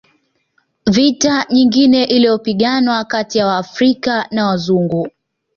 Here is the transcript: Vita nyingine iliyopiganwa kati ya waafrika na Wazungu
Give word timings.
Vita 0.87 1.45
nyingine 1.49 2.03
iliyopiganwa 2.03 3.05
kati 3.05 3.37
ya 3.37 3.47
waafrika 3.47 4.27
na 4.31 4.47
Wazungu 4.47 5.09